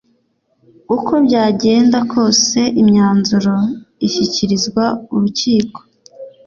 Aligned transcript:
uko 0.95 1.11
byagenda 1.25 1.97
kose 2.11 2.59
imyanzuro 2.81 3.53
ishyikirizwa 4.07 4.83
urukiko 5.13 5.79